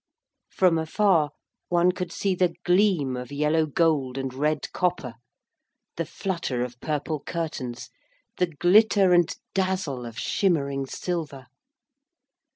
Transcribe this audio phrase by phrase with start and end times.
[0.49, 1.29] From afar
[1.69, 5.13] one could see the gleam of yellow gold and red copper;
[5.95, 7.91] the flutter of purple curtains,
[8.37, 11.45] the glitter and dazzle of shimmering silver.